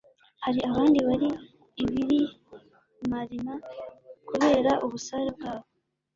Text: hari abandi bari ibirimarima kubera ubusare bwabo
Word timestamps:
hari 0.43 0.59
abandi 0.69 0.99
bari 1.07 1.29
ibirimarima 1.83 3.53
kubera 4.27 4.71
ubusare 4.85 5.29
bwabo 5.37 5.67